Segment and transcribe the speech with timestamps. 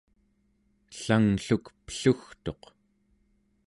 [0.93, 2.63] ellanglluk pellugtuq